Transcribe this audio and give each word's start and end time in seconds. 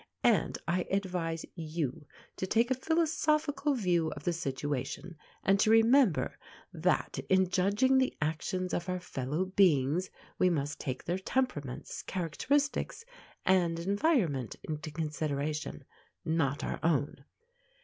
And 0.23 0.57
I 0.67 0.87
advise 0.89 1.45
you 1.53 2.07
to 2.37 2.47
take 2.47 2.71
a 2.71 2.73
philosophical 2.73 3.75
view 3.75 4.09
of 4.13 4.23
the 4.23 4.33
situation, 4.33 5.15
and 5.43 5.59
to 5.59 5.69
remember 5.69 6.39
that, 6.73 7.19
in 7.29 7.49
judging 7.49 7.99
the 7.99 8.17
actions 8.19 8.73
of 8.73 8.89
our 8.89 8.99
fellow 8.99 9.45
beings, 9.45 10.09
we 10.39 10.49
must 10.49 10.79
take 10.79 11.03
their 11.03 11.19
temperaments, 11.19 12.01
characteristics, 12.01 13.05
and 13.45 13.77
environment 13.77 14.55
into 14.63 14.89
consideration, 14.89 15.83
not 16.25 16.63
our 16.63 16.79
own. 16.81 17.23